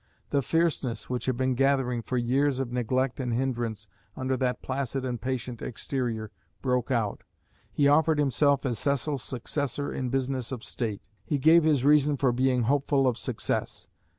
[0.31, 5.05] The fierceness which had been gathering for years of neglect and hindrance under that placid
[5.05, 6.31] and patient exterior
[6.63, 7.21] broke out.
[7.71, 11.07] He offered himself as Cecil's successor in business of State.
[11.23, 13.87] He gave his reason for being hopeful of success.